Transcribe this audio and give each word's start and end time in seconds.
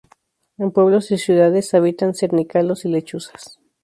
En 0.57 0.71
pueblos 0.71 1.11
y 1.11 1.19
ciudades 1.19 1.75
habitan 1.75 2.15
cernícalos 2.15 2.85
y 2.85 2.89
lechuzas. 2.89 3.59